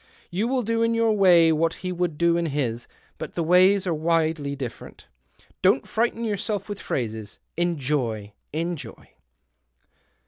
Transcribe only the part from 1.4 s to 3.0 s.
what he would do in his,